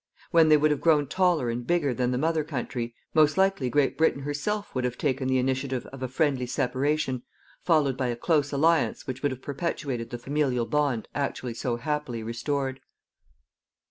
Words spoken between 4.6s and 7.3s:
would have taken the initiative of a friendly separation